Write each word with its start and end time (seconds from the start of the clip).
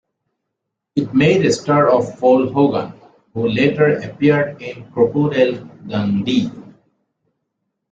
It 0.95 1.13
made 1.13 1.45
a 1.45 1.51
star 1.53 1.87
of 1.91 2.19
Paul 2.19 2.51
Hogan, 2.51 2.99
who 3.35 3.47
later 3.47 3.99
appeared 3.99 4.59
in 4.59 4.89
"Crocodile" 4.91 5.63
Dundee. 5.85 6.49